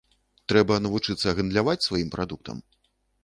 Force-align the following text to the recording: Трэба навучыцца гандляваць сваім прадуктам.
Трэба 0.51 0.77
навучыцца 0.85 1.35
гандляваць 1.39 1.77
сваім 1.87 2.09
прадуктам. 2.17 2.57